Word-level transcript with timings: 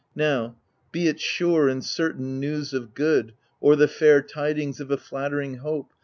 Now— 0.15 0.55
be 0.91 1.07
it 1.07 1.19
sure 1.19 1.69
and 1.69 1.85
certain 1.85 2.39
news 2.39 2.73
of 2.73 2.95
good, 2.95 3.35
Or 3.59 3.75
the 3.75 3.87
fair 3.87 4.23
tidings 4.23 4.79
of 4.79 4.89
a 4.89 4.97
flatt'ring 4.97 5.57
hope. 5.57 5.93